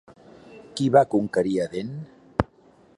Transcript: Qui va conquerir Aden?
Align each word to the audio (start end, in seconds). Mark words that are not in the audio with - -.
Qui 0.79 0.87
va 0.95 1.03
conquerir 1.17 1.55
Aden? 1.67 1.95